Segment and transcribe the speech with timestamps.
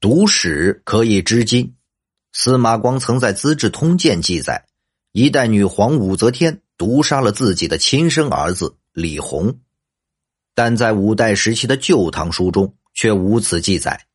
[0.00, 1.74] 读史可以知今。
[2.32, 4.68] 司马光曾在《资治通鉴》记载，
[5.10, 9.58] 一代女皇武则天毒杀了自己的亲生儿子李弘，
[10.54, 14.06] 但在五代时期的《旧唐书》中却无此记载。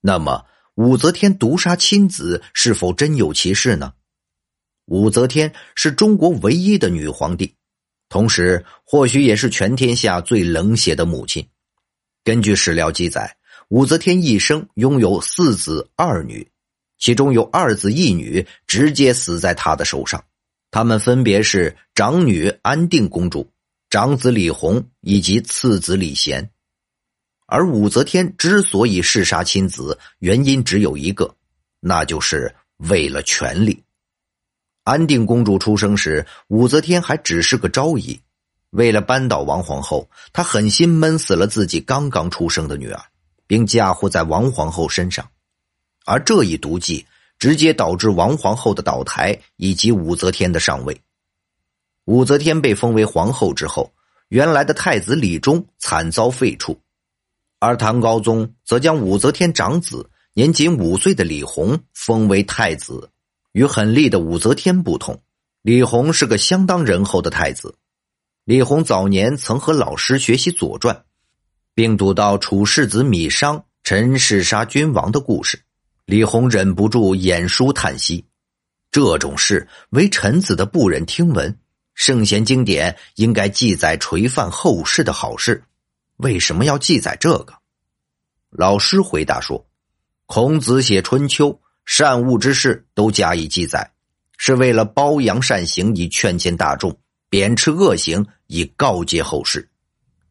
[0.00, 3.92] 那么，武则天毒杀亲子是否真有其事呢？
[4.86, 7.54] 武则天是中国唯一的女皇帝，
[8.08, 11.48] 同时或许也是全天下最冷血的母亲。
[12.24, 13.36] 根据史料记载。
[13.72, 16.46] 武则天一生拥有四子二女，
[16.98, 20.22] 其中有二子一女直接死在她的手上，
[20.70, 23.50] 他们分别是长女安定公主、
[23.88, 26.50] 长子李弘以及次子李贤。
[27.46, 31.34] 而武则天之所以弑杀亲子，原因只有一个，
[31.80, 32.54] 那就是
[32.90, 33.82] 为了权力。
[34.84, 38.20] 安定公主出生时，武则天还只是个昭仪，
[38.68, 43.02] 为了扳倒王皇后，她狠心闷死了自己刚刚出生的女儿。
[43.52, 45.30] 并嫁祸在王皇后身上，
[46.06, 47.04] 而这一毒计
[47.38, 50.98] 直接导致王皇后的倒台以及武则天的上位。
[52.06, 53.92] 武则天被封为皇后之后，
[54.28, 56.78] 原来的太子李忠惨遭废黜，
[57.58, 63.10] 而唐高宗则将武则天长子年仅五岁的李弘封为太子。
[63.52, 65.20] 与狠厉的武则天不同，
[65.60, 67.74] 李弘是个相当仁厚的太子。
[68.44, 70.96] 李弘早年曾和老师学习《左传》。
[71.74, 75.62] 并读到楚世子米商陈弑杀君王的故事，
[76.04, 78.26] 李弘忍不住眼舒叹息。
[78.90, 81.58] 这种事为臣子的不忍听闻。
[81.94, 85.64] 圣贤经典应该记载垂范后世的好事，
[86.16, 87.54] 为什么要记载这个？
[88.50, 89.66] 老师回答说
[90.26, 91.50] ：“孔子写《春秋》，
[91.84, 93.92] 善恶之事都加以记载，
[94.36, 99.68] 是为了褒扬善行以劝谏大众，贬斥恶行以告诫后世。”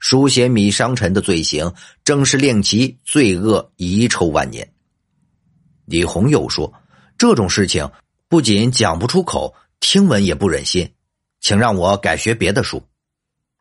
[0.02, 4.74] 书写米商臣的罪行，正是令其罪恶遗臭万年。
[5.86, 6.74] 李弘又说
[7.20, 7.88] ：“这种事情
[8.28, 10.92] 不仅讲不出口，听闻也不忍心，
[11.40, 12.84] 请让我改学别的书。”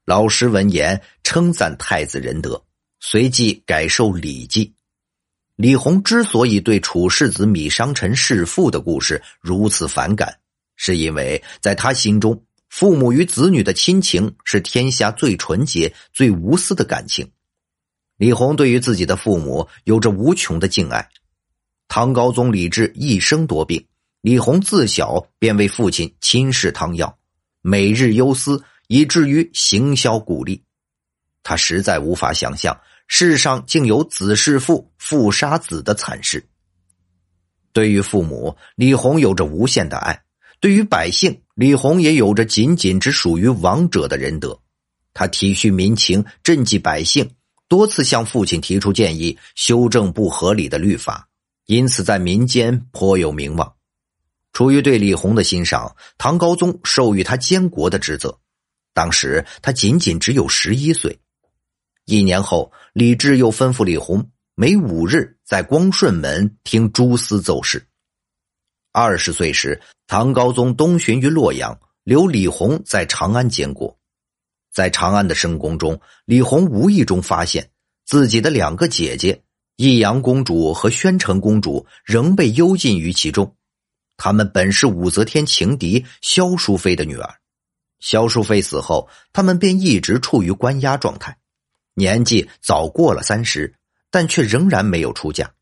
[0.07, 2.65] 老师闻言称赞太子仁德，
[3.01, 4.67] 随即改授《礼记》。
[5.57, 10.39] 李弘之所以对楚世子米商臣弑父的故事如此反感，
[10.75, 12.43] 是因为在他心中。
[12.71, 17.29] 父母与子女的亲情是天下最纯洁、最无私的感情。
[18.17, 21.07] 李弘对于自己的父母有着无穷的敬爱。
[21.89, 23.85] 唐高宗李治一生多病，
[24.21, 27.19] 李弘自小便为父亲亲试汤药，
[27.61, 30.63] 每日忧思，以至于行销骨立。
[31.43, 36.47] 他实在无法想象世上竟有子弑父、父杀子的惨事。
[37.73, 40.23] 对于父母，李弘有着无限的爱。
[40.61, 44.61] 对于百姓，李弘也有着仅仅只属于王者的仁德。
[45.15, 47.31] 他体恤民情，赈济百姓，
[47.67, 51.29] 多次向父亲提出建议，修正不合理的律法，
[51.65, 53.73] 因此在民间颇有名望。
[54.53, 58.39] 出于对李弘的欣赏，唐高宗授予他监国的职责。
[58.93, 61.19] 当时他仅仅只有十一岁。
[62.05, 67.87] 一年后，李治又吩咐李弘每五日在光顺门听诸司奏事。
[68.93, 73.97] 二十岁时，唐高宗东巡于洛阳，留李弘在长安监国。
[74.73, 77.71] 在长安的深宫中，李弘无意中发现
[78.05, 79.43] 自己的两个姐姐
[79.77, 83.55] 益阳公主和宣城公主仍被幽禁于其中。
[84.17, 87.35] 她们本是武则天情敌萧淑妃的女儿。
[88.01, 91.39] 萧淑妃死后，她们便一直处于关押状态，
[91.95, 93.73] 年纪早过了三十，
[94.11, 95.53] 但却仍然没有出嫁。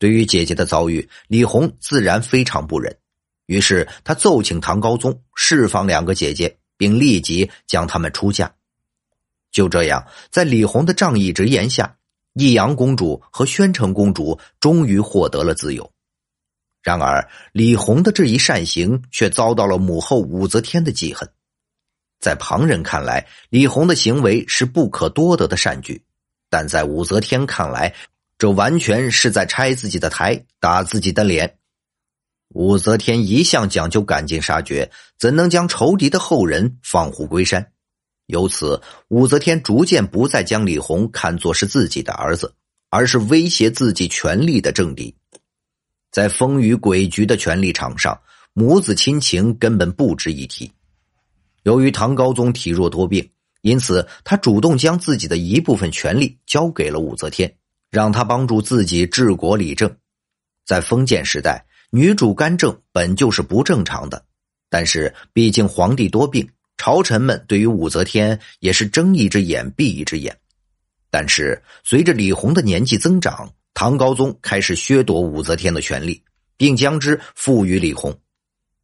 [0.00, 2.96] 对于姐姐的遭遇，李弘自然非常不忍，
[3.44, 8.50] 于是他奏请唐高宗释放两个姐姐，并立即将她们出嫁。
[9.52, 11.96] 就这样，在李弘的仗义直言下，
[12.32, 15.92] 益阳公主和宣城公主终于获得了自由。
[16.82, 21.28] 然而，李弘的这一善行却遭到了母后武则天的记恨。
[22.20, 26.02] 在旁人看来，李弘的行为是不可多得的善举，
[26.48, 27.94] 但在武则天看来，
[28.40, 31.58] 这完全是在拆自己的台，打自己的脸。
[32.54, 37.72] 武则天一向讲究赶尽杀绝，怎能将仇敌的后人放虎归山？
[38.28, 42.54] 由此，武则天逐渐不再将李弘看作是自己的儿子，
[42.88, 45.14] 而是威胁自己权力的政敌。
[46.10, 48.18] 在风雨诡谲的权力场上，
[48.54, 50.72] 母子亲情根本不值一提。
[51.64, 57.54] 由于唐高宗体弱多病，因此他主动将自己的一部分权力交给了武则天。
[57.90, 59.96] 让他帮助自己治国理政，
[60.64, 64.24] 在封建时代，女主干政本就是不正常的。
[64.68, 70.38] 但是，毕竟皇帝多病，朝臣们对于武则天也是睁一只眼闭一只眼。
[71.10, 76.22] 但是，随着李弘的年纪增长，唐高宗开始削夺武则天的权利，
[76.56, 78.16] 并将之赋予李弘。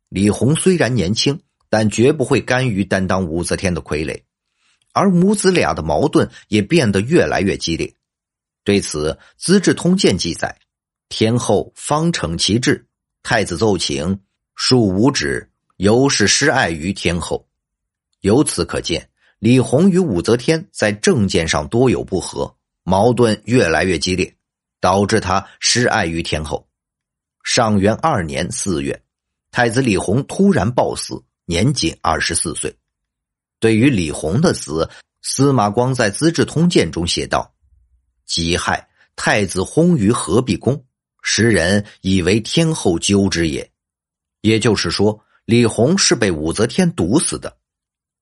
[0.09, 1.39] 李弘虽然年轻，
[1.69, 4.23] 但绝不会甘于担当武则天的傀儡，
[4.93, 7.95] 而母子俩的矛盾也变得越来越激烈。
[8.67, 10.59] 对此，《资治通鉴》记载：
[11.09, 12.85] 天后方逞其志，
[13.23, 14.19] 太子奏请，
[14.57, 17.47] 恕无止，尤是失爱于天后。
[18.23, 19.09] 由此可见，
[19.39, 24.35] 李弘与武则天在政见上多有不和，矛盾越来越激烈，
[24.81, 26.69] 导致他失爱于天后。
[27.45, 29.01] 上元二年四月。
[29.53, 32.77] 太子李弘突然暴死，年仅二十四岁。
[33.61, 34.91] 对于李弘的死，
[35.23, 37.55] 司马光在《资治通鉴》中写道
[38.27, 40.85] ：“己亥，太子薨于合璧宫，
[41.23, 43.71] 时人以为天后纠之也。”
[44.43, 47.57] 也就是说，李弘是被武则天毒死的。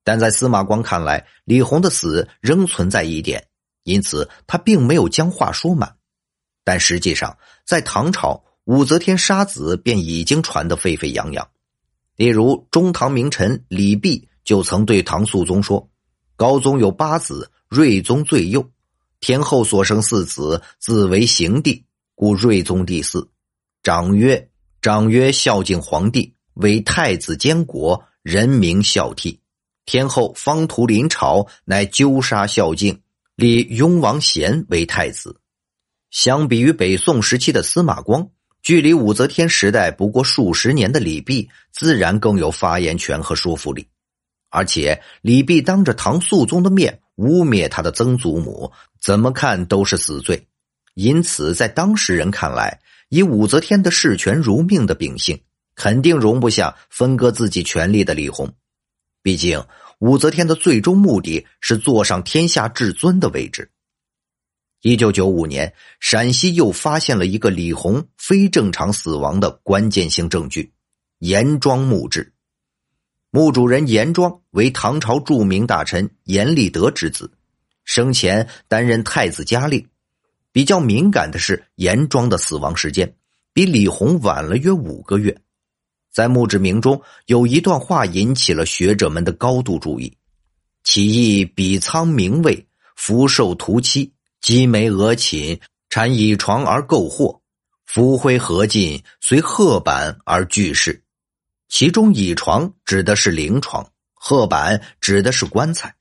[0.04, 3.46] 但在司马光看来，李弘的死仍存在疑点，
[3.82, 5.96] 因此他并没有将话说满。
[6.62, 8.44] 但实际上，在唐朝。
[8.66, 11.46] 武则天杀子便已经传得沸沸扬扬，
[12.16, 15.86] 例如中唐名臣李泌就曾对唐肃宗说
[16.34, 18.66] ：“高宗有八子，睿宗最幼，
[19.24, 23.26] 天后所生四子，自为行帝，故睿宗第四。
[23.82, 24.50] 长曰
[24.82, 29.38] 长曰孝敬皇帝，为太子监国，人民孝悌。
[29.86, 33.00] 天后方图临朝，乃纠杀孝敬，
[33.34, 35.40] 立雍王贤为太子。
[36.10, 38.28] 相比于北宋时期的司马光。”
[38.60, 43.88] 距离武则天时代不过数十年的李泌，自然更有发言权和说服力。
[44.54, 48.70] 而且李泌当着唐肃宗的面污蔑他的曾祖母，
[49.00, 50.46] 怎么看都是死罪。
[50.94, 55.40] 因此，在当时人看来，以武则天的视权如命的秉性，
[55.74, 58.54] 肯定容不下分割自己权力的李弘。
[59.24, 59.64] 毕竟，
[59.98, 63.72] 武则天的最终目的是坐上天下至尊的位置。
[64.82, 70.72] 一九九五年，陕西又发现了一个李弘非正常死亡的关键性证据——
[71.18, 72.33] 严庄墓志。
[73.34, 77.32] 墓主人严庄为唐朝著名大臣严立德之子，
[77.84, 79.84] 生前担任太子家令。
[80.52, 83.12] 比较敏感的是，严庄的死亡时间
[83.52, 85.36] 比李弘晚了约五个月。
[86.12, 90.16] 在墓志铭中有一段话引起了学者们的高度注意
[90.84, 92.64] ：“其意比苍明卫，
[92.94, 95.58] 福寿图妻。”鸡眉额寝，
[95.90, 97.40] 产以床而构货，
[97.84, 101.02] 夫灰合尽，随鹤板而具世。
[101.74, 105.92] 其中乙床指的是灵床，鹤板指的是棺材。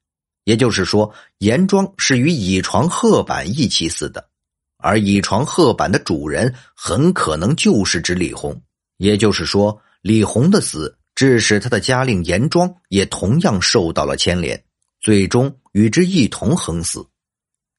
[0.43, 4.29] 也就是说，严庄是与乙床鹤板一起死的，
[4.77, 8.61] 而乙床鹤板的主人很可能就是指李弘。
[8.97, 14.63] 也就是说，李弘的死致使他的家令严庄也同样受到了牵连，
[15.01, 17.03] 最终与之一同横死。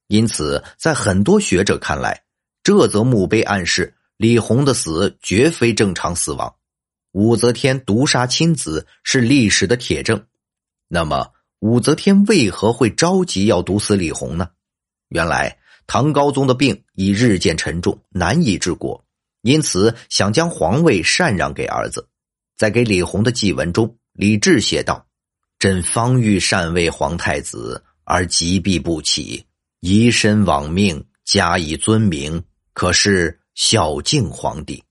[0.09, 2.21] 因此，在很多学者看来，
[2.65, 6.53] 这则墓碑暗示李弘的死绝非正常死亡。
[7.15, 10.21] 武则天毒杀亲子是历史的铁证。
[10.89, 11.31] 那么，
[11.61, 14.49] 武则天为何会着急要毒死李弘呢？
[15.11, 15.57] 原来，
[15.87, 19.05] 唐高宗的病已日渐沉重，难以治国，
[19.43, 22.09] 因此想将皇位禅让给儿子。
[22.57, 25.07] 在给李弘的祭文中，李治写道
[25.61, 29.47] ：“朕方欲禅位皇太子，而疾避不起。”
[29.79, 34.83] 以身罔命，加以尊名，可是孝敬皇帝。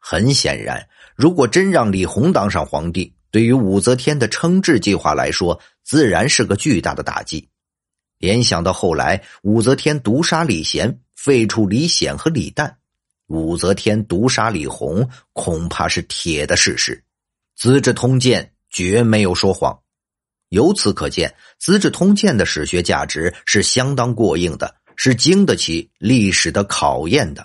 [0.00, 7.48] 很显然，如果真让李弘当上皇帝，对于武则天的称制计划来说，自然是个巨大的打击。
[8.18, 12.72] 联想到后来武则天毒杀李贤，废除李显和李旦，
[13.26, 16.94] 武则天毒杀李弘，恐怕是铁的事实。
[17.60, 19.76] 《资治通鉴》绝没有说谎。
[20.50, 27.44] 由此可见，《资治通鉴》的史学价值是相当过硬的，是经得起历史的考验的。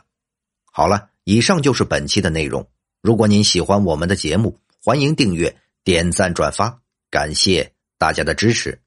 [0.72, 2.64] 好了，以上就是本期的内容。
[3.04, 6.80] 如果您喜欢我们的节目，欢迎订阅、点赞、转发，
[7.12, 8.80] 感谢大家的支持。